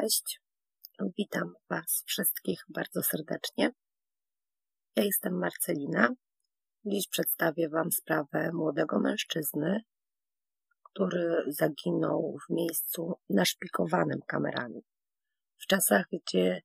[0.00, 0.40] Cześć,
[1.18, 3.70] witam Was wszystkich bardzo serdecznie.
[4.96, 6.08] Ja jestem Marcelina.
[6.84, 9.80] Dziś przedstawię Wam sprawę młodego mężczyzny,
[10.82, 14.82] który zaginął w miejscu naszpikowanym kamerami.
[15.58, 16.60] W czasach, gdzie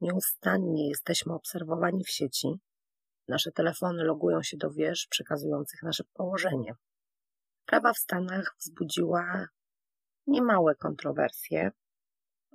[0.00, 2.48] nieustannie jesteśmy obserwowani w sieci,
[3.28, 6.74] nasze telefony logują się do wież przekazujących nasze położenie.
[7.62, 9.46] Sprawa w Stanach wzbudziła
[10.26, 11.70] niemałe kontrowersje,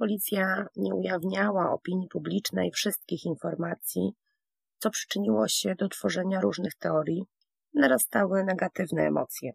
[0.02, 4.14] Policja nie ujawniała opinii publicznej wszystkich informacji,
[4.78, 7.24] co przyczyniło się do tworzenia różnych teorii,
[7.74, 9.52] narastały negatywne emocje.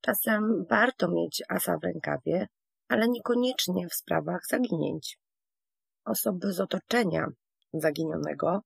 [0.00, 2.46] Czasem warto mieć asa w rękawie,
[2.88, 5.18] ale niekoniecznie w sprawach zaginięć.
[6.04, 7.26] Osoby z otoczenia
[7.72, 8.60] zaginionego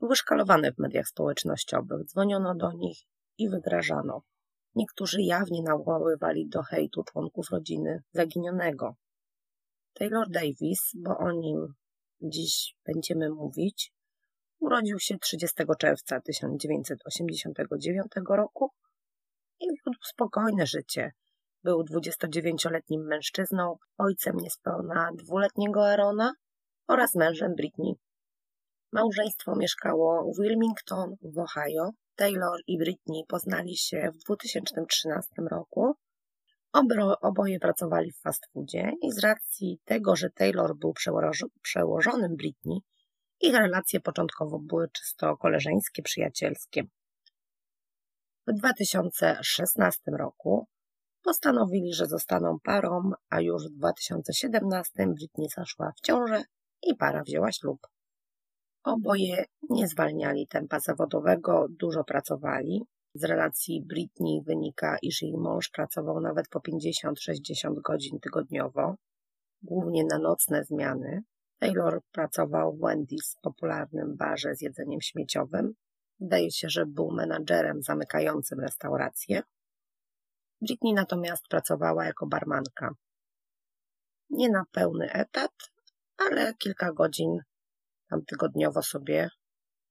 [0.00, 2.98] były szkalowane w mediach społecznościowych, dzwoniono do nich
[3.38, 4.22] i wygrażano.
[4.74, 8.96] Niektórzy jawnie nawoływali do hejtu członków rodziny zaginionego.
[9.98, 11.74] Taylor Davis, bo o nim
[12.20, 13.92] dziś będziemy mówić,
[14.60, 18.70] urodził się 30 czerwca 1989 roku
[19.60, 21.12] i wiódł spokojne życie.
[21.62, 26.32] Był 29-letnim mężczyzną, ojcem niespełna dwuletniego Arona
[26.88, 27.94] oraz mężem Britney.
[28.92, 31.90] Małżeństwo mieszkało w Wilmington w Ohio.
[32.16, 35.94] Taylor i Britney poznali się w 2013 roku
[37.20, 40.94] Oboje pracowali w fast foodzie i z racji tego, że Taylor był
[41.62, 42.80] przełożonym Britney,
[43.40, 46.82] ich relacje początkowo były czysto koleżeńskie, przyjacielskie.
[48.46, 50.66] W 2016 roku
[51.22, 56.42] postanowili, że zostaną parą, a już w 2017 Britney zaszła w ciążę
[56.82, 57.86] i para wzięła ślub.
[58.84, 62.82] Oboje nie zwalniali tempa zawodowego, dużo pracowali,
[63.18, 68.94] z relacji Britney wynika, iż jej mąż pracował nawet po 50-60 godzin tygodniowo,
[69.62, 71.22] głównie na nocne zmiany.
[71.58, 75.72] Taylor pracował w Wendy's, popularnym barze z jedzeniem śmieciowym.
[76.20, 79.42] Wydaje się, że był menadżerem zamykającym restaurację.
[80.62, 82.90] Britney natomiast pracowała jako barmanka.
[84.30, 85.52] Nie na pełny etat,
[86.18, 87.38] ale kilka godzin
[88.10, 89.28] tam tygodniowo sobie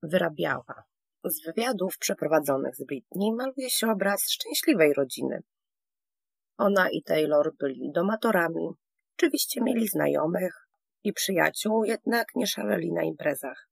[0.03, 0.83] wyrabiała.
[1.25, 5.39] Z wywiadów przeprowadzonych z Britney maluje się obraz szczęśliwej rodziny.
[6.57, 8.69] Ona i Taylor byli domatorami,
[9.17, 10.67] oczywiście mieli znajomych
[11.03, 13.69] i przyjaciół, jednak nie szaleli na imprezach.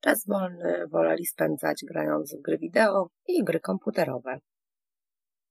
[0.00, 4.38] Czas wolny woleli spędzać grając w gry wideo i gry komputerowe.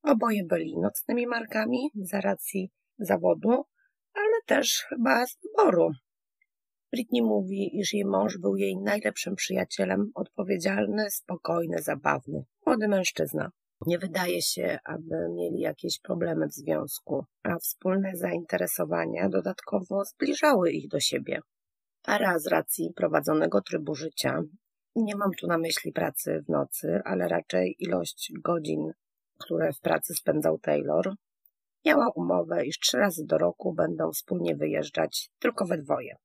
[0.04, 3.66] Oboje byli nocnymi markami z racji zawodu,
[4.14, 5.92] ale też chyba z wyboru.
[6.92, 13.52] Britney mówi, iż jej mąż był jej najlepszym przyjacielem, odpowiedzialny, spokojny, zabawny, młody mężczyzna.
[13.86, 20.88] Nie wydaje się, aby mieli jakieś problemy w związku, a wspólne zainteresowania dodatkowo zbliżały ich
[20.88, 21.40] do siebie.
[22.04, 24.42] Para z racji prowadzonego trybu życia,
[24.96, 28.92] nie mam tu na myśli pracy w nocy, ale raczej ilość godzin,
[29.38, 31.14] które w pracy spędzał Taylor,
[31.86, 36.16] miała umowę, iż trzy razy do roku będą wspólnie wyjeżdżać tylko we dwoje.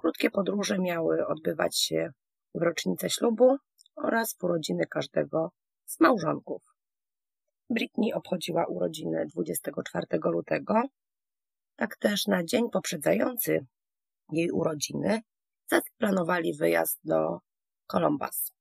[0.00, 2.12] Krótkie podróże miały odbywać się
[2.54, 3.56] w rocznicę ślubu
[3.96, 5.52] oraz w urodziny każdego
[5.86, 6.62] z małżonków.
[7.70, 10.82] Britney obchodziła urodziny 24 lutego,
[11.76, 13.66] tak też na dzień poprzedzający
[14.32, 15.20] jej urodziny
[15.66, 17.38] zaplanowali wyjazd do
[17.86, 18.52] Columbus.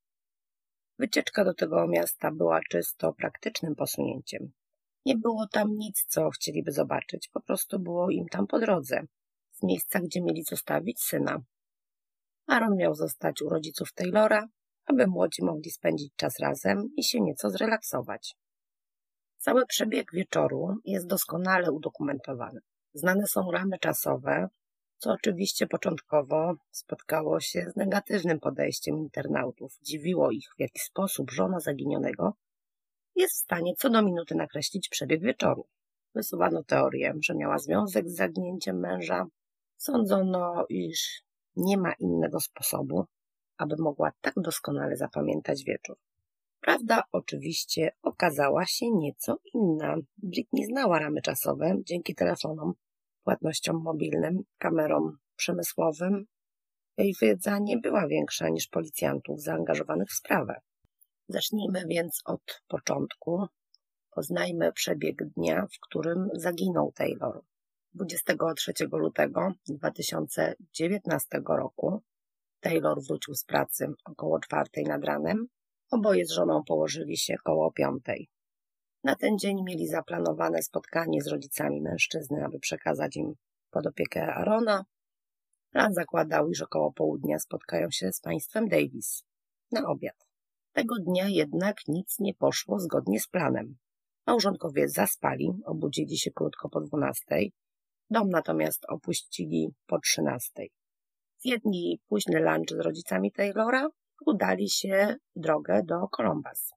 [1.00, 4.52] Wycieczka do tego miasta była czysto praktycznym posunięciem.
[5.06, 9.08] Nie było tam nic, co chcieliby zobaczyć, po prostu było im tam po drodze
[9.60, 11.38] z miejsca, gdzie mieli zostawić syna.
[12.48, 14.48] Aaron miał zostać u rodziców Taylora,
[14.86, 18.36] aby młodzi mogli spędzić czas razem i się nieco zrelaksować.
[19.38, 22.60] Cały przebieg wieczoru jest doskonale udokumentowany.
[22.94, 24.48] Znane są ramy czasowe,
[24.98, 29.78] co oczywiście początkowo spotkało się z negatywnym podejściem internautów.
[29.82, 32.34] Dziwiło ich, w jaki sposób żona zaginionego
[33.16, 35.68] jest w stanie co do minuty nakreślić przebieg wieczoru.
[36.16, 39.26] Wysuwano teorię, że miała związek z zaginięciem męża,
[39.78, 41.24] Sądzono, iż
[41.56, 43.06] nie ma innego sposobu,
[43.58, 45.98] aby mogła tak doskonale zapamiętać wieczór.
[46.62, 49.96] Prawda oczywiście okazała się nieco inna.
[50.18, 52.74] Britney znała ramy czasowe dzięki telefonom,
[53.24, 56.26] płatnościom mobilnym, kamerom przemysłowym.
[56.98, 60.62] Jej wiedza nie była większa niż policjantów zaangażowanych w sprawę.
[61.30, 63.48] Zacznijmy więc od początku.
[64.12, 67.42] Poznajmy przebieg dnia, w którym zaginął Taylor.
[67.98, 72.02] 23 lutego 2019 roku
[72.60, 75.48] Taylor wrócił z pracy około czwartej nad ranem.
[75.92, 78.30] Oboje z żoną położyli się koło piątej.
[79.04, 83.34] Na ten dzień mieli zaplanowane spotkanie z rodzicami mężczyzny, aby przekazać im
[83.72, 84.86] pod opiekę Arona
[85.72, 89.24] Plan zakładał, iż około południa spotkają się z państwem Davis
[89.72, 90.28] na obiad.
[90.72, 93.78] Tego dnia jednak nic nie poszło zgodnie z planem.
[94.28, 97.54] Małżonkowie zaspali, obudzili się krótko po dwunastej,
[98.10, 100.72] dom natomiast opuścili po trzynastej.
[101.40, 103.88] Zjedli późny lunch z rodzicami Taylora,
[104.26, 106.72] udali się w drogę do Columbus.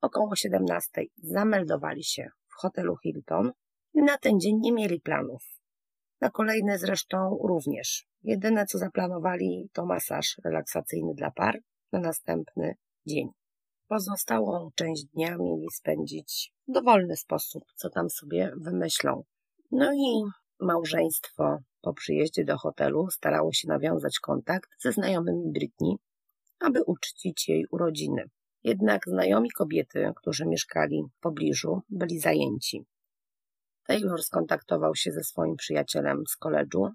[0.00, 3.52] Około siedemnastej zameldowali się w hotelu Hilton
[3.94, 5.42] i na ten dzień nie mieli planów.
[6.20, 8.06] Na kolejny zresztą również.
[8.22, 11.58] Jedyne co zaplanowali to masaż relaksacyjny dla par
[11.92, 12.74] na następny
[13.06, 13.28] dzień.
[13.88, 19.22] Pozostałą część dnia mieli spędzić w dowolny sposób, co tam sobie wymyślą.
[19.70, 20.22] No i
[20.60, 25.96] małżeństwo po przyjeździe do hotelu starało się nawiązać kontakt ze znajomymi Britney,
[26.60, 28.24] aby uczcić jej urodziny.
[28.64, 32.84] Jednak znajomi kobiety, którzy mieszkali w pobliżu, byli zajęci.
[33.86, 36.88] Taylor skontaktował się ze swoim przyjacielem z koledżu.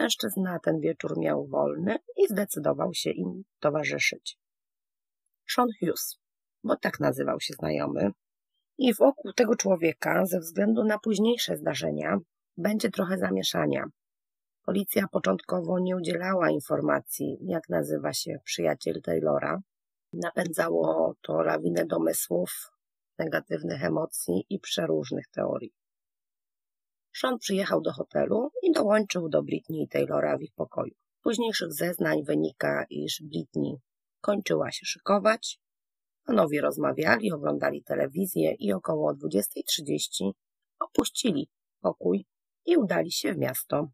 [0.00, 4.38] Mężczyzna ten wieczór miał wolny i zdecydował się im towarzyszyć.
[5.54, 6.18] Sean Hughes,
[6.64, 8.10] bo tak nazywał się znajomy,
[8.78, 12.18] i wokół tego człowieka, ze względu na późniejsze zdarzenia,
[12.56, 13.84] będzie trochę zamieszania.
[14.64, 19.60] Policja początkowo nie udzielała informacji, jak nazywa się przyjaciel Taylora.
[20.12, 22.70] Napędzało to lawinę domysłów,
[23.18, 25.72] negatywnych emocji i przeróżnych teorii.
[27.16, 30.94] Sean przyjechał do hotelu i dołączył do Britney i Taylora w ich pokoju.
[31.20, 33.76] Z późniejszych zeznań wynika, iż Britney
[34.20, 35.60] kończyła się szykować,
[36.24, 40.30] panowie rozmawiali, oglądali telewizję i około 20.30
[40.80, 41.48] opuścili
[41.80, 42.26] pokój
[42.66, 43.88] i udali się w miasto.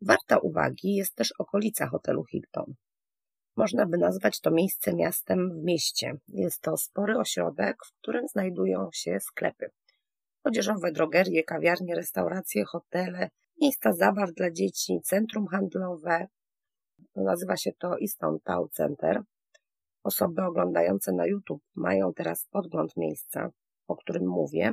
[0.00, 2.74] Warta uwagi jest też okolica hotelu Hilton.
[3.56, 6.12] Można by nazwać to miejsce miastem w mieście.
[6.28, 9.70] Jest to spory ośrodek, w którym znajdują się sklepy.
[10.44, 16.26] Odzieżowe drogerie, kawiarnie, restauracje, hotele, miejsca zabaw dla dzieci, centrum handlowe.
[17.16, 19.22] Nazywa się to Easton Town Center.
[20.02, 23.50] Osoby oglądające na YouTube mają teraz podgląd miejsca,
[23.88, 24.72] o którym mówię.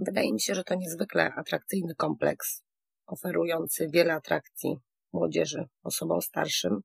[0.00, 2.62] Wydaje mi się, że to niezwykle atrakcyjny kompleks,
[3.06, 4.76] oferujący wiele atrakcji
[5.12, 6.80] młodzieży, osobom starszym,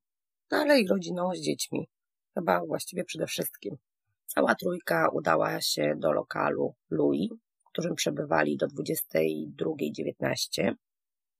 [0.50, 1.88] no ale i rodzinom z dziećmi.
[2.34, 3.76] Chyba właściwie przede wszystkim.
[4.26, 7.30] Cała trójka udała się do lokalu Louis,
[7.64, 10.74] w którym przebywali do 22.19.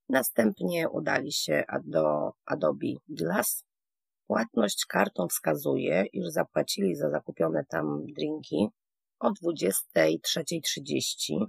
[0.08, 3.64] Następnie udali się do Adobe Glass.
[4.26, 8.68] Płatność kartą wskazuje, iż zapłacili za zakupione tam drinki
[9.18, 11.46] o 23.30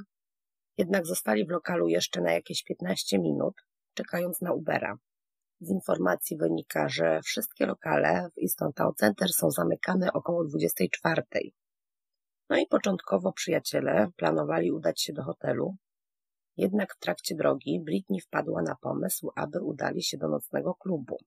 [0.77, 3.53] jednak zostali w lokalu jeszcze na jakieś 15 minut,
[3.93, 4.97] czekając na Ubera.
[5.59, 11.23] Z informacji wynika, że wszystkie lokale w Easton Town Center są zamykane około 24.
[12.49, 15.75] No i początkowo przyjaciele planowali udać się do hotelu,
[16.57, 21.17] jednak w trakcie drogi Britney wpadła na pomysł, aby udali się do nocnego klubu.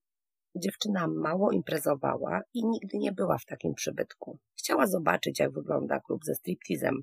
[0.55, 4.39] Dziewczyna mało imprezowała i nigdy nie była w takim przybytku.
[4.59, 7.03] Chciała zobaczyć, jak wygląda klub ze striptizem,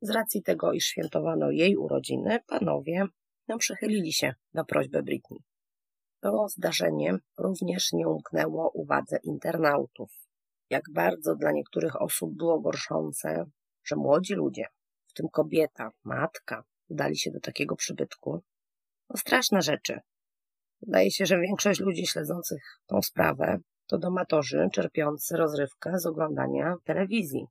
[0.00, 3.06] z racji tego, iż świętowano jej urodziny, panowie
[3.48, 5.38] no, przychylili się do prośby Britney.
[6.20, 10.10] To zdarzenie również nie umknęło uwadze internautów.
[10.70, 13.44] Jak bardzo dla niektórych osób było gorszące,
[13.84, 14.66] że młodzi ludzie,
[15.06, 18.42] w tym kobieta, matka, udali się do takiego przybytku.
[19.10, 20.00] No straszne rzeczy.
[20.82, 27.46] Wydaje się, że większość ludzi śledzących tą sprawę to domatorzy czerpiący rozrywkę z oglądania telewizji.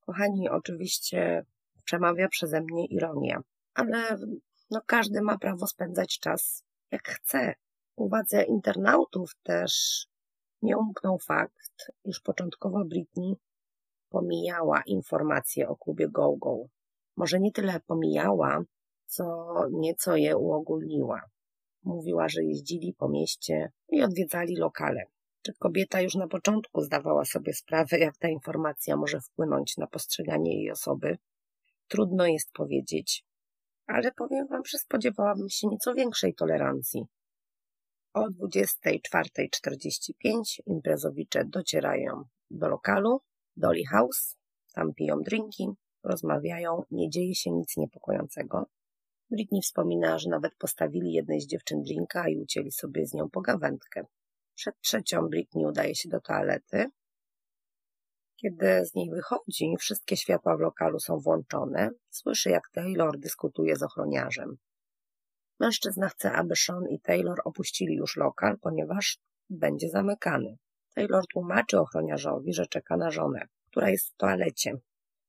[0.00, 1.44] Kochani, oczywiście
[1.84, 3.40] przemawia przeze mnie ironia.
[3.74, 4.18] Ale
[4.70, 7.54] no, każdy ma prawo spędzać czas jak chce.
[7.96, 10.06] Uwadze internautów też
[10.62, 13.36] nie umknął fakt, iż początkowo Britney
[14.08, 16.66] pomijała informacje o klubie GoGo.
[17.16, 18.62] Może nie tyle pomijała,
[19.06, 21.20] co nieco je uogólniła.
[21.82, 25.04] Mówiła, że jeździli po mieście i odwiedzali lokale.
[25.42, 30.56] Czy kobieta już na początku zdawała sobie sprawę, jak ta informacja może wpłynąć na postrzeganie
[30.56, 31.18] jej osoby?
[31.88, 33.24] Trudno jest powiedzieć,
[33.86, 37.04] ale powiem Wam, że spodziewałabym się nieco większej tolerancji.
[38.14, 43.20] O 24.45 imprezowicze docierają do lokalu,
[43.56, 44.36] Dolly House,
[44.74, 45.68] tam piją drinki,
[46.04, 48.66] rozmawiają, nie dzieje się nic niepokojącego.
[49.30, 54.04] Britney wspomina, że nawet postawili jednej z dziewczyn drinka i ucięli sobie z nią pogawędkę.
[54.54, 56.90] Przed trzecią Britney udaje się do toalety,
[58.36, 61.90] kiedy z niej wychodzi, wszystkie światła w lokalu są włączone.
[62.10, 64.56] Słyszy, jak Taylor dyskutuje z ochroniarzem.
[65.60, 69.18] Mężczyzna chce, aby Sean i Taylor opuścili już lokal, ponieważ
[69.50, 70.56] będzie zamykany.
[70.94, 74.72] Taylor tłumaczy ochroniarzowi, że czeka na żonę, która jest w toalecie.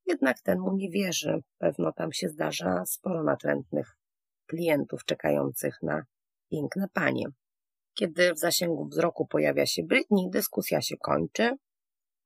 [0.06, 1.44] Jednak ten mu nie wierzy.
[1.58, 3.98] Pewno tam się zdarza sporo natrętnych
[4.46, 6.04] klientów czekających na
[6.52, 7.26] piękne panie.
[7.94, 11.52] Kiedy w zasięgu wzroku pojawia się Britney, dyskusja się kończy.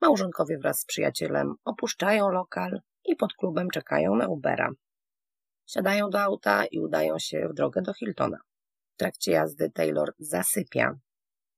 [0.01, 4.72] Małżonkowie wraz z przyjacielem opuszczają lokal i pod klubem czekają na Ubera.
[5.65, 8.38] Siadają do auta i udają się w drogę do Hiltona.
[8.94, 11.00] W trakcie jazdy Taylor zasypia.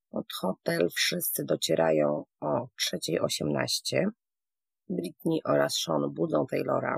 [0.10, 4.06] Pod hotel wszyscy docierają o 3.18.
[4.90, 6.98] Britney oraz Sean budzą Taylora.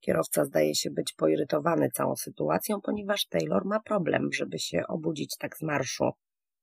[0.00, 5.56] Kierowca zdaje się być poirytowany całą sytuacją, ponieważ Taylor ma problem, żeby się obudzić tak
[5.56, 6.10] z marszu.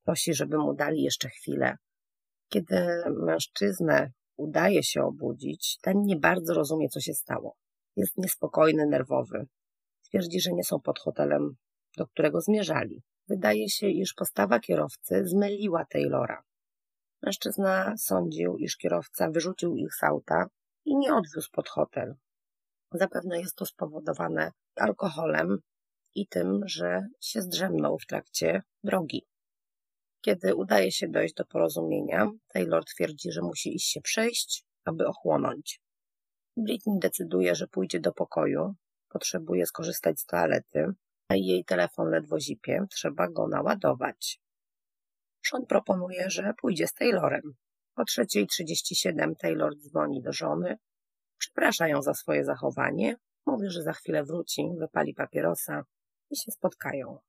[0.05, 1.77] Prosi, żeby mu dali jeszcze chwilę.
[2.49, 7.55] Kiedy mężczyznę udaje się obudzić, ten nie bardzo rozumie, co się stało.
[7.95, 9.47] Jest niespokojny, nerwowy.
[10.09, 11.55] Twierdzi, że nie są pod hotelem,
[11.97, 13.01] do którego zmierzali.
[13.29, 16.43] Wydaje się, iż postawa kierowcy zmyliła Taylora.
[17.21, 20.45] Mężczyzna sądził, iż kierowca wyrzucił ich z auta
[20.85, 22.15] i nie odwiózł pod hotel.
[22.91, 25.57] Zapewne jest to spowodowane alkoholem
[26.15, 29.25] i tym, że się zdrzemnął w trakcie drogi.
[30.27, 35.81] Kiedy udaje się dojść do porozumienia, Taylor twierdzi, że musi iść się przejść, aby ochłonąć.
[36.57, 38.75] Britney decyduje, że pójdzie do pokoju,
[39.09, 40.85] potrzebuje skorzystać z toalety,
[41.29, 44.39] a jej telefon ledwo zipie, trzeba go naładować.
[45.45, 47.53] Sean proponuje, że pójdzie z Taylorem.
[47.95, 50.77] O 3.37 Taylor dzwoni do żony,
[51.37, 53.15] przeprasza ją za swoje zachowanie,
[53.45, 55.83] mówi, że za chwilę wróci, wypali papierosa
[56.29, 57.19] i się spotkają.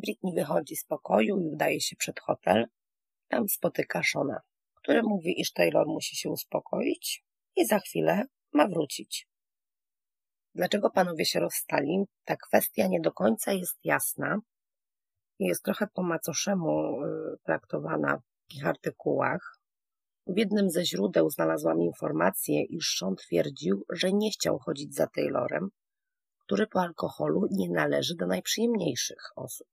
[0.00, 2.66] Britney wychodzi z pokoju i udaje się przed hotel.
[3.28, 4.40] Tam spotyka Shona,
[4.74, 7.24] który mówi, iż Taylor musi się uspokoić
[7.56, 9.28] i za chwilę ma wrócić.
[10.54, 12.04] Dlaczego panowie się rozstali?
[12.24, 14.38] Ta kwestia nie do końca jest jasna.
[15.38, 19.58] Jest trochę po macoszemu y, traktowana w takich artykułach.
[20.26, 25.68] W jednym ze źródeł znalazłam informację, iż Sean twierdził, że nie chciał chodzić za Taylorem,
[26.38, 29.68] który po alkoholu nie należy do najprzyjemniejszych osób.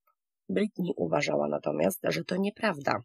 [0.49, 3.03] Britney uważała natomiast, że to nieprawda.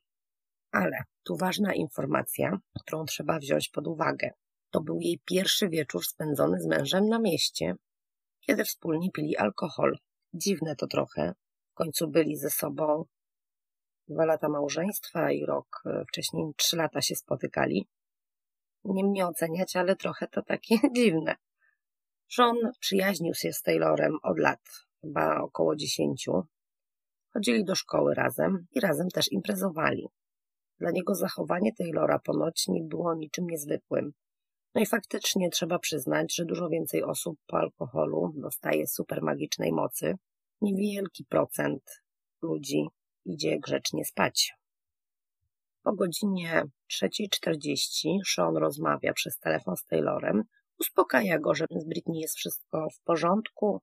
[0.72, 4.30] Ale tu ważna informacja, którą trzeba wziąć pod uwagę.
[4.70, 7.74] To był jej pierwszy wieczór spędzony z mężem na mieście,
[8.40, 9.96] kiedy wspólnie pili alkohol.
[10.34, 11.32] Dziwne to trochę.
[11.70, 13.04] W końcu byli ze sobą
[14.08, 17.88] dwa lata małżeństwa i rok e, wcześniej trzy lata się spotykali.
[18.84, 21.36] Nie mnie oceniać, ale trochę to takie dziwne.
[22.38, 24.60] John przyjaźnił się z Taylorem od lat,
[25.00, 26.42] chyba około dziesięciu.
[27.34, 30.08] Chodzili do szkoły razem i razem też imprezowali.
[30.78, 34.12] Dla niego zachowanie Taylora ponoć nie było niczym niezwykłym.
[34.74, 40.14] No i faktycznie trzeba przyznać, że dużo więcej osób po alkoholu dostaje super magicznej mocy.
[40.60, 41.82] Niewielki procent
[42.42, 42.86] ludzi
[43.24, 44.52] idzie grzecznie spać.
[45.82, 46.62] Po godzinie
[46.92, 50.42] 3.40 Sean rozmawia przez telefon z Taylorem,
[50.80, 53.80] uspokaja go, że z Britney jest wszystko w porządku,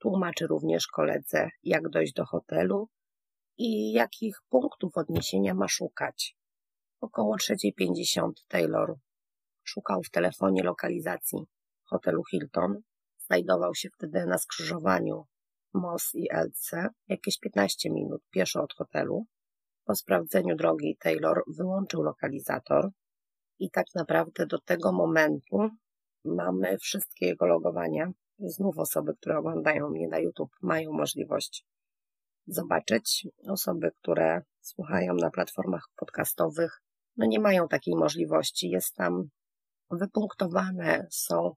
[0.00, 2.88] tłumaczy również koledze, jak dojść do hotelu
[3.58, 6.36] i jakich punktów odniesienia ma szukać.
[7.00, 8.94] Około 3.50 Taylor
[9.64, 11.38] szukał w telefonie lokalizacji
[11.84, 12.80] hotelu Hilton.
[13.18, 15.26] Znajdował się wtedy na skrzyżowaniu
[15.74, 16.70] Moss i LC,
[17.08, 19.26] jakieś 15 minut pieszo od hotelu.
[19.84, 22.90] Po sprawdzeniu drogi Taylor wyłączył lokalizator
[23.58, 25.68] i tak naprawdę do tego momentu
[26.24, 28.12] mamy wszystkie jego logowania.
[28.40, 31.64] Znów osoby, które oglądają mnie na YouTube, mają możliwość
[32.46, 33.28] zobaczyć.
[33.48, 36.82] Osoby, które słuchają na platformach podcastowych,
[37.16, 38.70] no nie mają takiej możliwości.
[38.70, 39.28] Jest tam
[39.90, 41.54] wypunktowane, są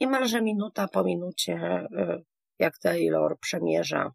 [0.00, 2.24] niemalże minuta po minucie y,
[2.58, 4.12] jak Taylor przemierza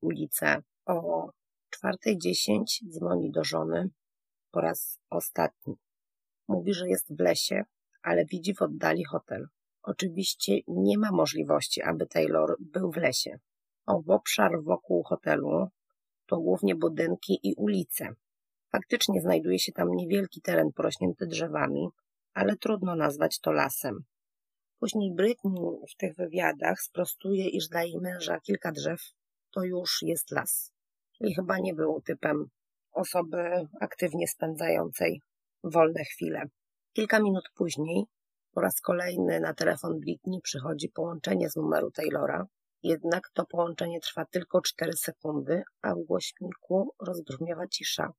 [0.00, 1.28] ulicę o
[1.84, 3.90] 4.10 dzwoni do żony
[4.50, 5.74] po raz ostatni.
[6.48, 7.64] Mówi, że jest w lesie,
[8.02, 9.46] ale widzi w oddali hotel.
[9.84, 13.38] Oczywiście nie ma możliwości, aby Taylor był w lesie.
[13.86, 15.68] Obszar wokół hotelu
[16.26, 18.08] to głównie budynki i ulice.
[18.72, 21.88] Faktycznie znajduje się tam niewielki teren porośnięty drzewami,
[22.34, 24.04] ale trudno nazwać to lasem.
[24.78, 29.00] Później Britney w tych wywiadach sprostuje, iż dla jej męża kilka drzew
[29.50, 30.72] to już jest las.
[31.18, 32.48] Czyli chyba nie był typem
[32.92, 35.20] osoby aktywnie spędzającej
[35.64, 36.42] wolne chwile.
[36.92, 38.04] Kilka minut później
[38.54, 42.46] po raz kolejny na telefon Britney przychodzi połączenie z numeru Taylora,
[42.82, 48.12] jednak to połączenie trwa tylko 4 sekundy, a w głośniku rozbrzmiewa cisza.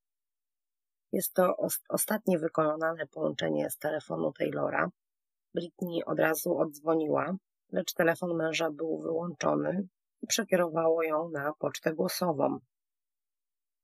[1.11, 1.55] Jest to
[1.89, 4.89] ostatnie wykonane połączenie z telefonu Taylora,
[5.53, 7.35] Britney od razu odzwoniła,
[7.71, 9.87] lecz telefon męża był wyłączony
[10.21, 12.59] i przekierowało ją na pocztę głosową.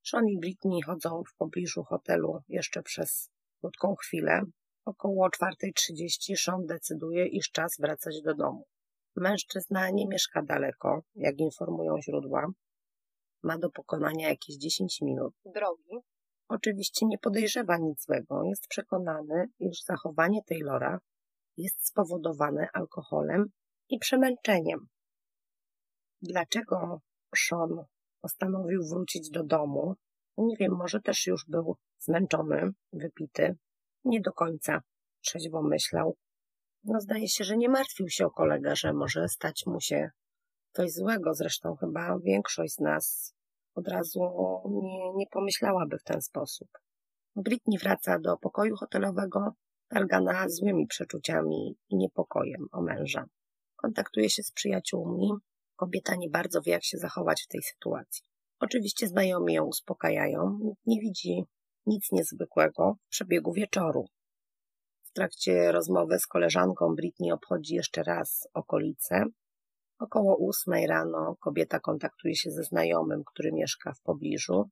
[0.08, 3.29] Sean i Britney chodzą w pobliżu hotelu jeszcze przez
[3.60, 4.41] krótką chwilę.
[4.85, 8.65] Około 4.30 Sean decyduje, iż czas wracać do domu.
[9.15, 12.47] Mężczyzna nie mieszka daleko, jak informują źródła.
[13.43, 16.05] ma do pokonania jakieś 10 minut drogi.
[16.47, 21.00] Oczywiście nie podejrzewa nic złego, jest przekonany, iż zachowanie Taylora
[21.57, 23.45] jest spowodowane alkoholem
[23.89, 24.88] i przemęczeniem.
[26.21, 27.00] Dlaczego
[27.38, 27.85] Sean
[28.21, 29.95] postanowił wrócić do domu?
[30.38, 33.55] Nie wiem, może też już był zmęczony, wypity,
[34.05, 34.81] nie do końca
[35.22, 36.15] trzeźwo myślał.
[36.84, 40.10] No zdaje się, że nie martwił się o kolegę, że może stać mu się
[40.72, 41.34] coś złego.
[41.34, 43.34] Zresztą chyba większość z nas
[43.75, 44.20] od razu
[44.70, 46.67] nie, nie pomyślałaby w ten sposób.
[47.36, 49.53] Britney wraca do pokoju hotelowego,
[49.88, 53.25] targana złymi przeczuciami i niepokojem o męża.
[53.75, 55.31] Kontaktuje się z przyjaciółmi.
[55.75, 58.24] Kobieta nie bardzo wie, jak się zachować w tej sytuacji.
[58.60, 60.60] Oczywiście znajomi ją uspokajają.
[60.86, 61.43] Nie widzi
[61.85, 64.05] nic niezwykłego w przebiegu wieczoru.
[65.03, 69.23] W trakcie rozmowy z koleżanką Britney obchodzi jeszcze raz okolice.
[70.00, 74.69] Około ósmej rano kobieta kontaktuje się ze znajomym, który mieszka w pobliżu.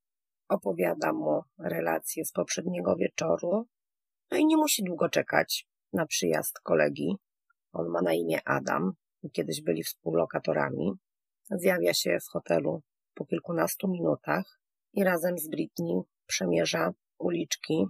[0.50, 3.66] Opowiada mu relacje z poprzedniego wieczoru.
[4.32, 7.16] No i nie musi długo czekać na przyjazd kolegi.
[7.74, 8.92] On ma na imię Adam
[9.24, 10.92] i kiedyś byli współlokatorami.
[11.52, 12.82] Zjawia się w hotelu
[13.14, 14.60] po kilkunastu minutach
[14.94, 17.86] i razem z Britney przemierza uliczki,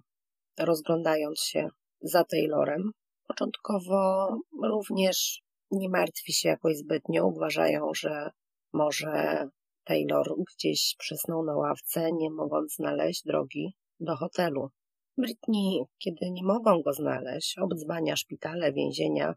[0.60, 1.68] rozglądając się
[2.02, 2.92] za Taylorem.
[3.28, 4.28] Początkowo
[4.64, 5.42] również
[5.72, 8.30] nie martwi się jakoś zbytnio, uważają, że
[8.74, 9.48] może
[9.84, 14.70] Taylor gdzieś przysnął na ławce, nie mogąc znaleźć drogi do hotelu.
[15.18, 19.34] Britney, kiedy nie mogą go znaleźć, obdzwania szpitale, więzienia,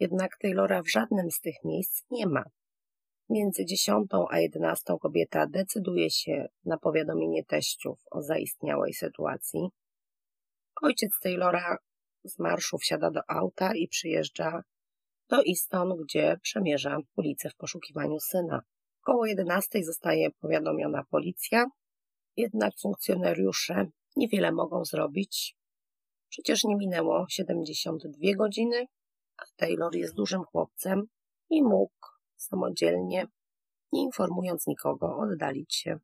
[0.00, 2.42] jednak Taylora w żadnym z tych miejsc nie ma.
[3.30, 9.68] Między dziesiątą a jedenastą kobieta decyduje się na powiadomienie teściów o zaistniałej sytuacji.
[10.82, 11.76] Ojciec Taylora
[12.24, 14.62] z marszu wsiada do auta i przyjeżdża
[15.28, 18.60] do Easton, gdzie przemierza ulicę w poszukiwaniu syna.
[19.00, 21.66] Koło 11 zostaje powiadomiona policja,
[22.36, 23.86] jednak funkcjonariusze
[24.16, 25.56] niewiele mogą zrobić.
[26.28, 28.86] Przecież nie minęło 72 godziny,
[29.36, 31.02] a Taylor jest dużym chłopcem
[31.50, 32.11] i mógł
[32.42, 33.26] samodzielnie,
[33.92, 35.98] nie informując nikogo, oddalić się.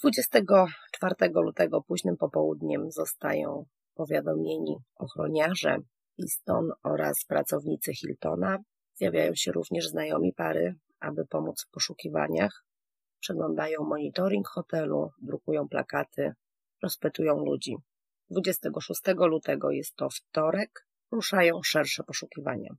[0.00, 5.76] 24 lutego późnym popołudniem zostają powiadomieni ochroniarze
[6.22, 8.58] Easton oraz pracownicy Hiltona.
[8.94, 12.64] Zjawiają się również znajomi pary, aby pomóc w poszukiwaniach.
[13.20, 16.32] Przeglądają monitoring hotelu, drukują plakaty,
[16.82, 17.76] rozpytują ludzi.
[18.30, 22.74] 26 lutego jest to wtorek, ruszają szersze poszukiwania.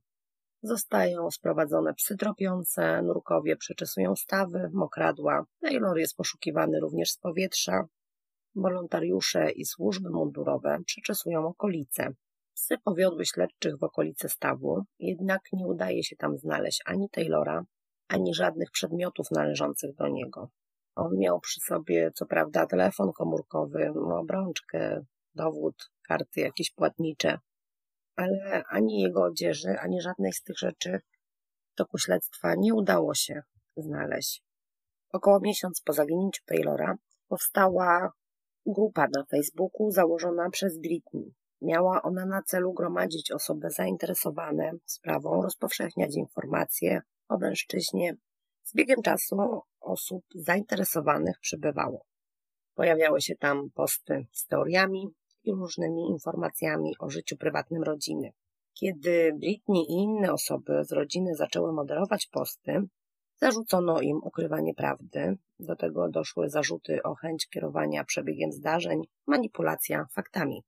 [0.66, 5.44] Zostają sprowadzone psy tropiące, nurkowie przeczesują stawy, mokradła.
[5.60, 7.84] Taylor jest poszukiwany również z powietrza.
[8.54, 12.08] Wolontariusze i służby mundurowe przeczesują okolice.
[12.54, 17.64] Psy powiodły śledczych w okolice stawu, jednak nie udaje się tam znaleźć ani Taylora,
[18.08, 20.48] ani żadnych przedmiotów należących do niego.
[20.94, 27.38] On miał przy sobie, co prawda, telefon komórkowy, obrączkę, dowód, karty jakieś płatnicze,
[28.16, 31.00] ale ani jego odzieży, ani żadnej z tych rzeczy
[31.72, 33.42] w toku śledztwa nie udało się
[33.76, 34.42] znaleźć.
[35.12, 36.96] Około miesiąc po zaginięciu Taylora
[37.28, 38.12] powstała
[38.66, 41.34] grupa na Facebooku założona przez Britney.
[41.62, 48.16] Miała ona na celu gromadzić osoby zainteresowane sprawą, rozpowszechniać informacje o mężczyźnie.
[48.62, 49.36] Z biegiem czasu
[49.80, 52.04] osób zainteresowanych przybywało.
[52.74, 55.08] Pojawiały się tam posty z teoriami
[55.44, 58.32] i różnymi informacjami o życiu prywatnym rodziny.
[58.72, 62.82] Kiedy Britney i inne osoby z rodziny zaczęły moderować posty,
[63.36, 65.36] zarzucono im ukrywanie prawdy.
[65.58, 70.62] Do tego doszły zarzuty o chęć kierowania przebiegiem zdarzeń, manipulacja faktami.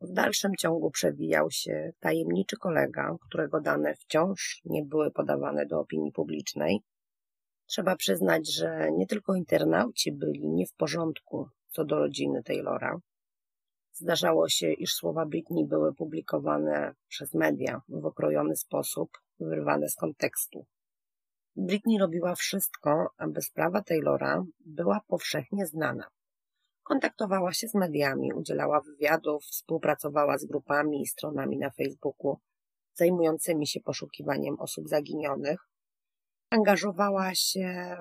[0.00, 6.12] W dalszym ciągu przewijał się tajemniczy kolega, którego dane wciąż nie były podawane do opinii
[6.12, 6.80] publicznej.
[7.66, 13.00] Trzeba przyznać, że nie tylko internauci byli nie w porządku co do rodziny Taylora.
[14.00, 20.66] Zdarzało się, iż słowa Britney były publikowane przez media w okrojony sposób, wyrwane z kontekstu.
[21.56, 26.08] Britney robiła wszystko, aby sprawa Taylora była powszechnie znana.
[26.82, 32.38] Kontaktowała się z mediami, udzielała wywiadów, współpracowała z grupami i stronami na Facebooku
[32.94, 35.60] zajmującymi się poszukiwaniem osób zaginionych.
[36.50, 37.96] Angażowała się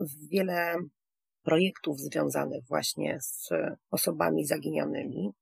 [0.00, 0.76] w wiele
[1.44, 3.48] projektów związanych właśnie z
[3.90, 5.32] osobami zaginionymi.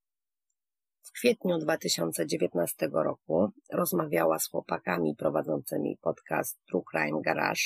[1.03, 7.63] W kwietniu 2019 roku rozmawiała z chłopakami prowadzącymi podcast True Crime Garage.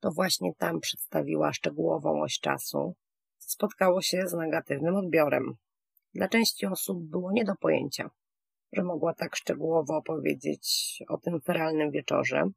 [0.00, 2.94] To właśnie tam przedstawiła szczegółową oś czasu,
[3.38, 5.54] spotkało się z negatywnym odbiorem.
[6.14, 8.10] Dla części osób było nie do pojęcia,
[8.72, 12.50] że mogła tak szczegółowo opowiedzieć o tym feralnym wieczorze.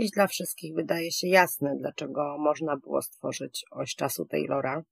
[0.00, 4.82] Dziś dla wszystkich wydaje się jasne, dlaczego można było stworzyć oś czasu Taylora.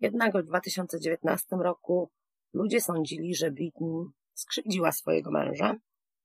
[0.00, 2.10] Jednak w 2019 roku
[2.52, 5.74] ludzie sądzili, że Britney skrzywdziła swojego męża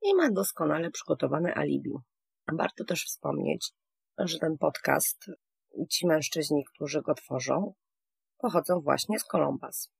[0.01, 1.91] i ma doskonale przygotowane alibi.
[2.53, 3.71] Warto też wspomnieć,
[4.17, 5.25] że ten podcast
[5.71, 7.73] i ci mężczyźni, którzy go tworzą,
[8.37, 9.91] pochodzą właśnie z Columbus.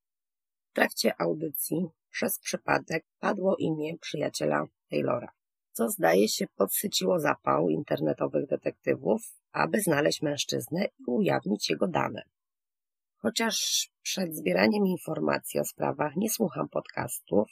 [0.72, 5.32] W trakcie audycji przez przypadek padło imię przyjaciela Taylora,
[5.72, 12.24] co zdaje się podsyciło zapał internetowych detektywów, aby znaleźć mężczyznę i ujawnić jego dane.
[13.18, 17.50] Chociaż przed zbieraniem informacji o sprawach nie słucham podcastów,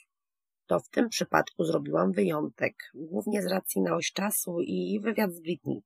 [0.66, 5.40] to w tym przypadku zrobiłam wyjątek, głównie z racji na oś czasu i wywiad z
[5.40, 5.82] Britney.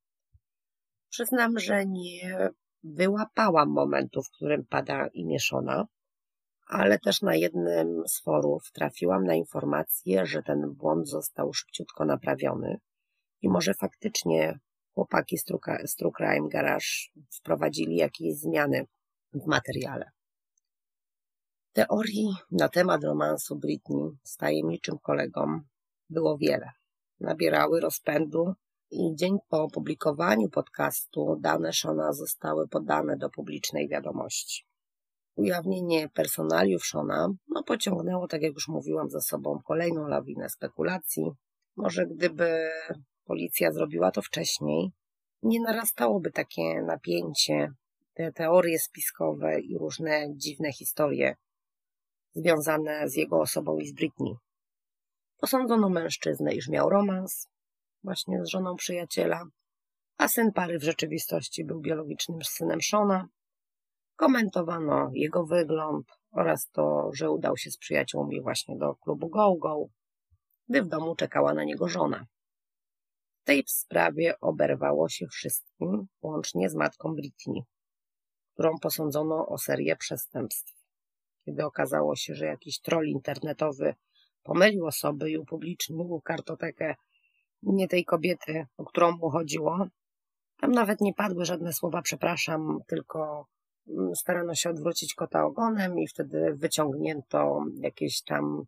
[1.10, 2.50] Przyznam, że nie
[2.82, 5.84] wyłapałam momentu, w którym pada imię Shona,
[6.74, 12.76] ale też na jednym z forów trafiłam na informację, że ten błąd został szybciutko naprawiony
[13.42, 14.58] i może faktycznie
[14.94, 15.44] chłopaki z
[15.96, 16.86] True Crime Garage
[17.30, 18.86] wprowadzili jakieś zmiany
[19.32, 20.10] w materiale.
[21.72, 25.60] Teorii na temat romansu Britney z tajemniczym kolegą
[26.10, 26.70] było wiele.
[27.20, 28.54] Nabierały rozpędu
[28.90, 34.73] i dzień po opublikowaniu podcastu dane Shona zostały podane do publicznej wiadomości.
[35.36, 41.30] Ujawnienie personaliów Shona no, pociągnęło, tak jak już mówiłam, za sobą kolejną lawinę spekulacji.
[41.76, 42.70] Może gdyby
[43.24, 44.90] policja zrobiła to wcześniej,
[45.42, 47.72] nie narastałoby takie napięcie,
[48.14, 51.36] te teorie spiskowe i różne dziwne historie
[52.34, 54.34] związane z jego osobą i z Britney.
[55.38, 57.48] Posądzono mężczyznę, iż miał romans
[58.04, 59.44] właśnie z żoną przyjaciela,
[60.16, 63.28] a syn pary w rzeczywistości był biologicznym synem Shona.
[64.16, 69.86] Komentowano jego wygląd oraz to, że udał się z przyjaciółmi właśnie do klubu Go Go,
[70.68, 72.26] gdy w domu czekała na niego żona.
[73.42, 77.64] W tej sprawie oberwało się wszystkim, łącznie z matką Britney,
[78.52, 80.84] którą posądzono o serię przestępstw
[81.44, 83.94] kiedy okazało się, że jakiś troll internetowy
[84.42, 86.94] pomylił osoby i upublicznił kartotekę
[87.62, 89.86] nie tej kobiety, o którą mu chodziło.
[90.60, 93.46] Tam nawet nie padły żadne słowa przepraszam, tylko
[94.14, 98.64] starano się odwrócić kota ogonem i wtedy wyciągnięto jakieś tam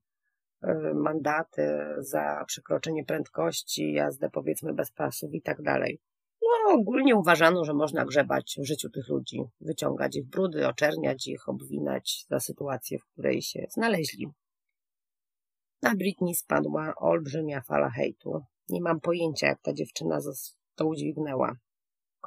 [0.65, 6.01] y, mandaty za przekroczenie prędkości, jazdę powiedzmy bez pasów i tak dalej.
[6.43, 11.49] No, ogólnie uważano, że można grzebać w życiu tych ludzi, wyciągać ich brudy, oczerniać ich,
[11.49, 14.29] obwinać za sytuację, w której się znaleźli.
[15.83, 18.41] Na Britney spadła olbrzymia fala hejtu.
[18.69, 20.19] Nie mam pojęcia, jak ta dziewczyna
[20.75, 21.57] to udźwignęła.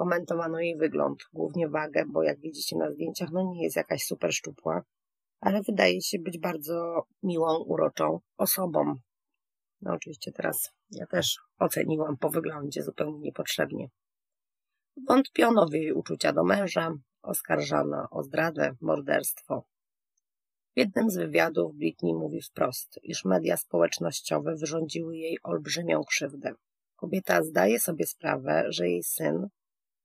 [0.00, 4.32] Komentowano jej wygląd, głównie wagę, bo jak widzicie na zdjęciach, no nie jest jakaś super
[4.32, 4.82] szczupła,
[5.40, 8.94] ale wydaje się być bardzo miłą, uroczą osobą.
[9.80, 13.88] No oczywiście teraz ja też oceniłam po wyglądzie zupełnie niepotrzebnie.
[15.08, 19.64] Wątpiono w jej uczucia do męża, oskarżano o zdradę, morderstwo.
[20.76, 26.54] W jednym z wywiadów Britney mówi wprost, iż media społecznościowe wyrządziły jej olbrzymią krzywdę.
[26.96, 29.48] Kobieta zdaje sobie sprawę, że jej syn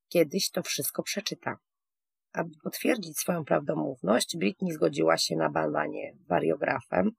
[0.10, 1.58] kiedyś to wszystko przeczyta.
[2.34, 7.12] Aby potwierdzić swoją prawdomówność, Britney zgodziła się na badanie wariografem.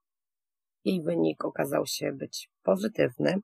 [0.85, 3.41] Jej wynik okazał się być pozytywny,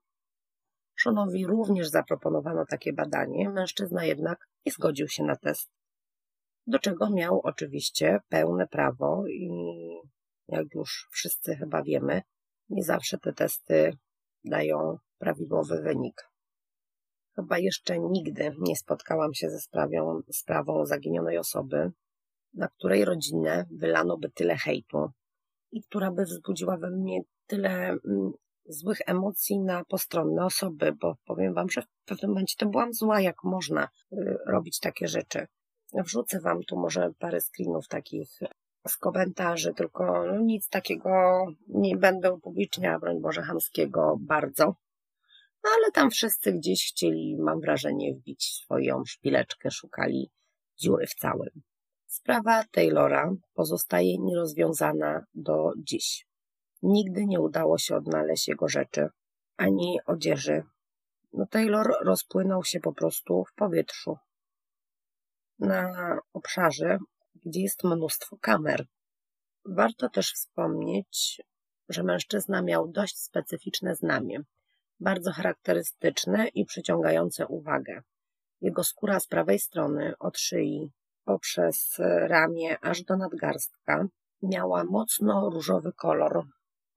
[1.03, 5.71] Szonowi również zaproponowano takie badanie, mężczyzna jednak nie zgodził się na test,
[6.67, 9.51] do czego miał oczywiście pełne prawo i
[10.49, 12.23] jak już wszyscy chyba wiemy,
[12.69, 13.97] nie zawsze te testy
[14.45, 16.32] dają prawidłowy wynik.
[17.37, 21.93] Chyba jeszcze nigdy nie spotkałam się ze sprawą, sprawą zaginionej osoby,
[22.55, 25.11] na której rodzinę wylano by tyle hejtu
[25.73, 28.33] i która by wzbudziła we mnie tyle mm,
[28.67, 33.21] złych emocji na postronne osoby, bo powiem Wam, że w pewnym momencie to byłam zła,
[33.21, 35.47] jak można y, robić takie rzeczy.
[35.95, 38.31] Wrzucę Wam tu może parę screenów takich
[38.89, 41.11] z komentarzy, tylko no, nic takiego
[41.69, 44.75] nie będę upubliczniała, broń Boże, hamskiego bardzo.
[45.65, 50.31] No ale tam wszyscy gdzieś chcieli, mam wrażenie, wbić swoją szpileczkę, szukali
[50.77, 51.63] dziury w całym.
[52.07, 56.27] Sprawa Taylora pozostaje nierozwiązana do dziś.
[56.83, 59.09] Nigdy nie udało się odnaleźć jego rzeczy,
[59.57, 60.63] ani odzieży.
[61.33, 64.17] No Taylor rozpłynął się po prostu w powietrzu.
[65.59, 66.99] Na obszarze,
[67.47, 68.87] gdzie jest mnóstwo kamer.
[69.65, 71.43] Warto też wspomnieć,
[71.89, 74.41] że mężczyzna miał dość specyficzne znamie,
[75.03, 78.03] bardzo charakterystyczne i przyciągające uwagę.
[78.61, 80.91] Jego skóra z prawej strony, od szyi,
[81.25, 84.07] poprzez ramię aż do nadgarstka,
[84.43, 86.45] miała mocno różowy kolor,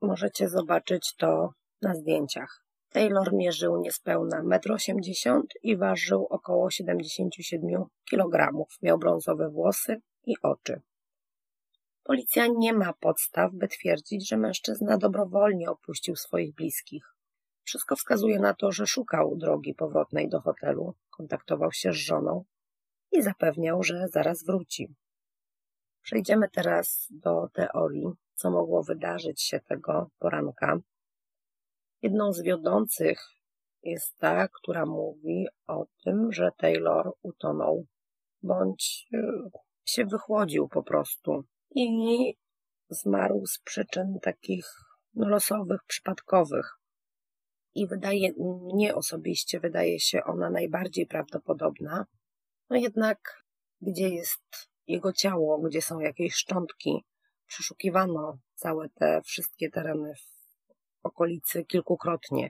[0.02, 1.50] Możecie zobaczyć to
[1.82, 2.66] na zdjęciach.
[2.90, 8.52] Taylor mierzył niespełna 1,80 m i ważył około 77 kg.
[8.82, 10.82] Miał brązowe włosy i oczy.
[12.04, 17.15] Policja nie ma podstaw, by twierdzić, że mężczyzna dobrowolnie opuścił swoich bliskich.
[17.66, 22.46] Wszystko wskazuje na to, że szukał drogi powrotnej do hotelu, kontaktował się z żoną
[23.12, 24.96] i zapewniał, że zaraz wróci.
[26.02, 30.78] Przejdziemy teraz do teorii, co mogło wydarzyć się tego poranka.
[32.02, 33.22] Jedną z wiodących
[33.84, 37.86] jest ta, która mówi o tym, że Taylor utonął
[38.44, 39.20] bądź y,
[39.86, 41.44] się wychłodził po prostu
[41.76, 42.36] i
[42.90, 44.66] zmarł z przyczyn takich
[45.16, 46.85] losowych, przypadkowych.
[47.76, 48.34] I wydaje
[48.74, 52.06] mnie osobiście, wydaje się ona najbardziej prawdopodobna.
[52.70, 53.44] No jednak,
[53.82, 57.06] gdzie jest jego ciało, gdzie są jakieś szczątki,
[57.48, 62.50] przeszukiwano całe te wszystkie tereny w okolicy kilkukrotnie.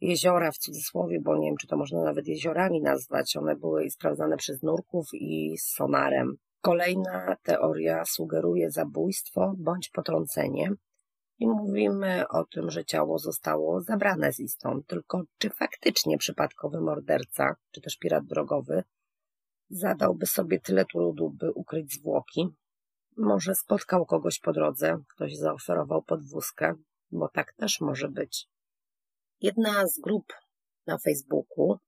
[0.00, 4.36] Jeziora w cudzysłowie, bo nie wiem, czy to można nawet jeziorami nazwać, one były sprawdzane
[4.36, 6.36] przez nurków i sonarem.
[6.60, 10.70] Kolejna teoria sugeruje zabójstwo bądź potrącenie.
[11.38, 14.82] I mówimy o tym, że ciało zostało zabrane z istą.
[14.86, 18.82] Tylko czy faktycznie przypadkowy morderca, czy też pirat drogowy,
[19.70, 22.48] zadałby sobie tyle trudu, by ukryć zwłoki?
[23.16, 26.74] Może spotkał kogoś po drodze, ktoś zaoferował podwózkę,
[27.10, 28.48] bo tak też może być.
[29.40, 30.32] Jedna z grup
[30.86, 31.78] na Facebooku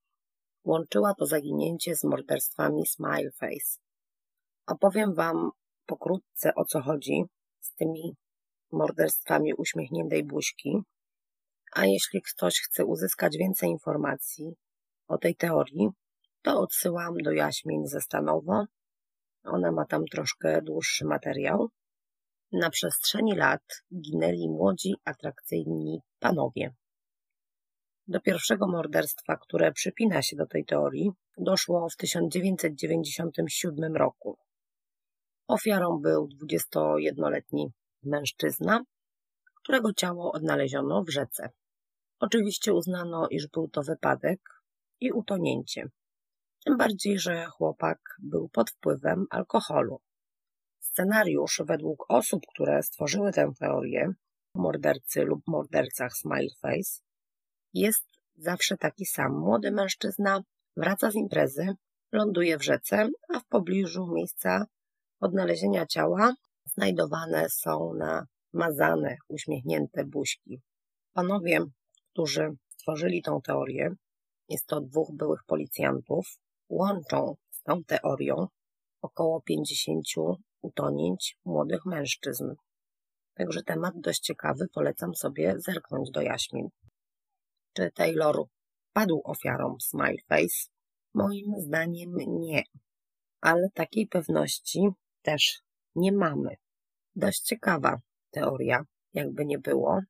[0.65, 3.81] łączyła to zaginięcie z morderstwami Smileface.
[4.67, 5.51] Opowiem Wam
[5.87, 7.25] pokrótce o co chodzi
[7.61, 8.17] z tymi
[8.73, 10.83] morderstwami uśmiechniętej buźki.
[11.73, 14.55] A jeśli ktoś chce uzyskać więcej informacji
[15.09, 15.89] o tej teorii,
[16.43, 18.65] to odsyłam do Jaśmin ze Stanowo.
[19.45, 21.69] Ona ma tam troszkę dłuższy materiał.
[22.53, 23.63] Na przestrzeni lat
[23.95, 26.75] ginęli młodzi, atrakcyjni panowie.
[28.07, 34.39] Do pierwszego morderstwa, które przypina się do tej teorii, doszło w 1997 roku.
[35.49, 37.73] Ofiarą był 21-letni
[38.03, 38.85] mężczyzna,
[39.63, 41.51] którego ciało odnaleziono w rzece.
[42.19, 44.41] Oczywiście uznano, iż był to wypadek
[45.01, 45.89] i utonięcie.
[46.65, 50.01] Tym bardziej, że chłopak był pod wpływem alkoholu.
[50.79, 54.13] Scenariusz według osób, które stworzyły tę teorię,
[54.55, 57.03] mordercy lub mordercach Smileface,
[57.75, 58.07] jest
[58.37, 59.39] zawsze taki sam.
[59.39, 60.43] Młody mężczyzna
[60.77, 61.67] wraca z imprezy,
[62.13, 64.67] ląduje w rzece, a w pobliżu miejsca
[65.21, 66.35] odnalezienia ciała
[66.75, 70.61] znajdowane są na mazane, uśmiechnięte buźki.
[71.13, 71.61] Panowie,
[72.13, 73.91] którzy stworzyli tą teorię,
[74.49, 78.47] jest to dwóch byłych policjantów, łączą z tą teorią
[79.03, 80.05] około 50
[80.63, 82.45] utonięć młodych mężczyzn.
[83.35, 86.69] Także temat dość ciekawy, polecam sobie zerknąć do jaśmin.
[87.73, 88.37] Czy Taylor
[88.93, 90.69] padł ofiarą Smileface?
[91.15, 92.63] Moim zdaniem nie,
[93.41, 94.89] ale takiej pewności
[95.23, 95.63] też
[95.95, 96.57] nie mamy.
[97.17, 97.97] Dość ciekawa
[98.31, 100.01] teoria, jakby nie było.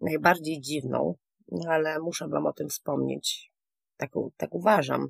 [0.00, 1.14] Najbardziej dziwną,
[1.68, 3.52] ale muszę Wam o tym wspomnieć.
[3.96, 5.08] Tak, tak uważam,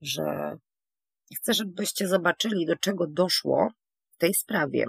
[0.00, 0.56] że
[1.36, 3.68] chcę, żebyście zobaczyli, do czego doszło
[4.10, 4.86] w tej sprawie.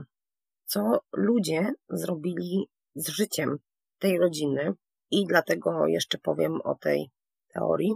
[0.65, 3.57] Co ludzie zrobili z życiem
[3.99, 4.73] tej rodziny,
[5.11, 7.09] i dlatego jeszcze powiem o tej
[7.47, 7.93] teorii.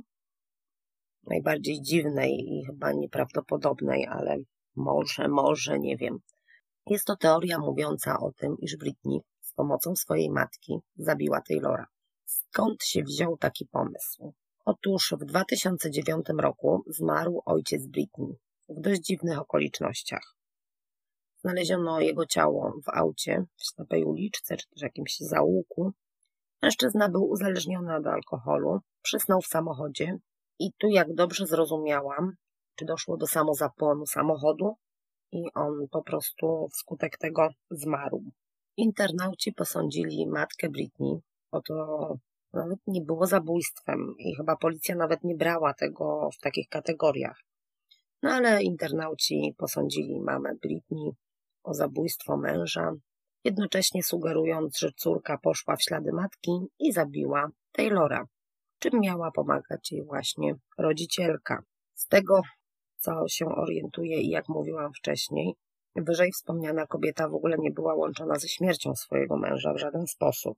[1.24, 4.38] Najbardziej dziwnej i chyba nieprawdopodobnej, ale
[4.76, 6.20] może, może, nie wiem.
[6.86, 11.86] Jest to teoria mówiąca o tym, iż Britney z pomocą swojej matki zabiła Taylora.
[12.26, 14.34] Skąd się wziął taki pomysł?
[14.66, 18.38] Otóż w 2009 roku zmarł ojciec Britney
[18.70, 20.36] w dość dziwnych okolicznościach.
[21.36, 25.92] Znaleziono jego ciało w aucie w ślepej uliczce czy też jakimś zaułku.
[26.62, 30.18] Mężczyzna był uzależniony od alkoholu, przysnął w samochodzie
[30.60, 32.36] i tu, jak dobrze zrozumiałam,
[32.76, 34.76] czy doszło do samozapłonu samochodu
[35.32, 38.24] i on po prostu wskutek tego zmarł.
[38.78, 41.20] Internauci posądzili matkę Britney
[41.52, 41.76] o to,
[42.54, 47.40] nawet nie było zabójstwem i chyba policja nawet nie brała tego w takich kategoriach.
[48.22, 51.12] No ale internauci posądzili mamę Britney
[51.64, 52.92] o zabójstwo męża,
[53.44, 58.26] jednocześnie sugerując, że córka poszła w ślady matki i zabiła Taylora,
[58.80, 61.64] czym miała pomagać jej właśnie rodzicielka.
[61.94, 62.42] Z tego
[63.04, 65.54] co się orientuje i jak mówiłam wcześniej,
[65.96, 70.58] wyżej wspomniana kobieta w ogóle nie była łączona ze śmiercią swojego męża w żaden sposób.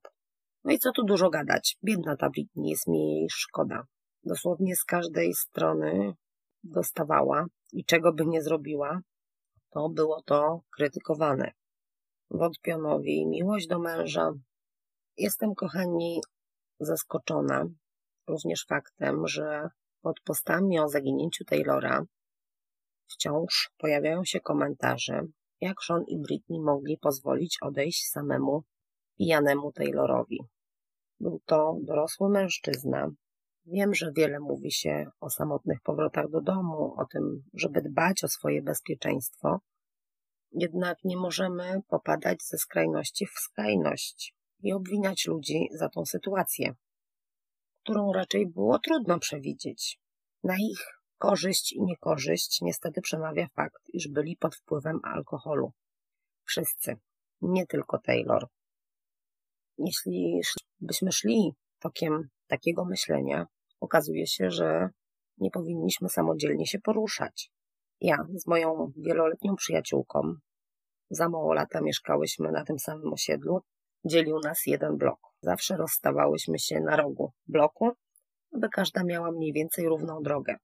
[0.64, 3.86] No i co tu dużo gadać, biedna ta Britney, jest mi jej szkoda.
[4.24, 6.12] Dosłownie z każdej strony
[6.64, 9.00] dostawała i czego by nie zrobiła,
[9.70, 11.52] to było to krytykowane.
[12.30, 14.32] Wątpiono w jej miłość do męża.
[15.16, 16.20] Jestem, kochani,
[16.80, 17.64] zaskoczona
[18.28, 19.68] również faktem, że
[20.00, 22.04] pod postami o zaginięciu Taylora
[23.06, 25.22] wciąż pojawiają się komentarze,
[25.60, 28.64] jak Sean i Britney mogli pozwolić odejść samemu
[29.18, 30.38] pijanemu Taylorowi.
[31.20, 33.10] Był to dorosły mężczyzna.
[33.66, 38.28] Wiem, że wiele mówi się o samotnych powrotach do domu, o tym, żeby dbać o
[38.28, 39.58] swoje bezpieczeństwo.
[40.52, 46.74] Jednak nie możemy popadać ze skrajności w skrajność i obwiniać ludzi za tą sytuację,
[47.82, 50.00] którą raczej było trudno przewidzieć.
[50.44, 55.72] Na ich korzyść i niekorzyść niestety przemawia fakt, iż byli pod wpływem alkoholu.
[56.44, 56.96] Wszyscy,
[57.40, 58.46] nie tylko Taylor.
[59.78, 60.40] Jeśli
[60.80, 63.46] byśmy szli tokiem takiego myślenia,
[63.80, 64.88] okazuje się, że
[65.38, 67.50] nie powinniśmy samodzielnie się poruszać.
[68.00, 70.36] Ja z moją wieloletnią przyjaciółką
[71.10, 73.60] za mało lata mieszkałyśmy na tym samym osiedlu,
[74.04, 75.20] dzielił nas jeden blok.
[75.40, 77.90] Zawsze rozstawałyśmy się na rogu bloku,
[78.54, 80.56] aby każda miała mniej więcej równą drogę.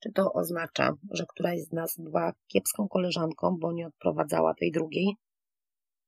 [0.00, 5.16] Czy to oznacza, że któraś z nas była kiepską koleżanką, bo nie odprowadzała tej drugiej?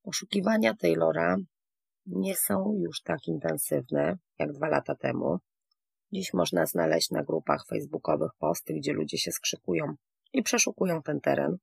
[0.03, 1.37] Poszukiwania Taylora
[2.07, 5.39] nie są już tak intensywne jak dwa lata temu.
[6.13, 9.95] Dziś można znaleźć na grupach facebookowych posty, gdzie ludzie się skrzykują
[10.33, 11.57] i przeszukują ten teren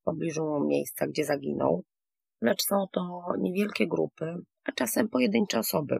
[0.00, 1.84] w pobliżu miejsca, gdzie zaginął,
[2.40, 4.34] lecz są to niewielkie grupy,
[4.64, 5.96] a czasem pojedyncze osoby.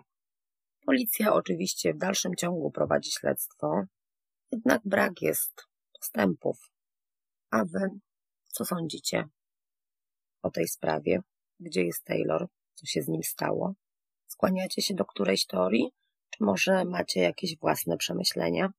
[0.86, 3.82] Policja oczywiście w dalszym ciągu prowadzi śledztwo,
[4.52, 6.70] jednak brak jest postępów.
[7.50, 7.88] A wy
[8.52, 9.24] co sądzicie
[10.42, 11.20] o tej sprawie?
[11.60, 12.48] Gdzie jest Taylor?
[12.74, 13.74] Co się z nim stało?
[14.26, 15.92] Skłaniacie się do którejś teorii?
[16.30, 18.72] Czy może macie jakieś własne przemyślenia?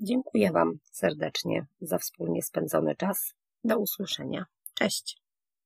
[0.00, 3.34] Dziękuję Wam serdecznie za wspólnie spędzony czas.
[3.64, 4.46] Do usłyszenia.
[4.74, 5.21] Cześć.